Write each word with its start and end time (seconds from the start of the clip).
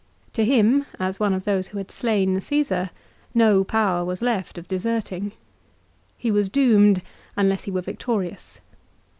To 0.33 0.43
him, 0.43 0.87
as 0.99 1.19
one 1.19 1.31
of 1.31 1.43
those 1.45 1.67
who 1.67 1.77
had 1.77 1.91
slain 1.91 2.33
Cassar, 2.41 2.89
no 3.35 3.63
power 3.63 4.03
was 4.03 4.23
left 4.23 4.57
of 4.57 4.67
deserting. 4.67 5.31
He 6.17 6.31
was 6.31 6.49
doomed 6.49 7.03
unless 7.37 7.65
he 7.65 7.71
were 7.71 7.81
victorious. 7.81 8.61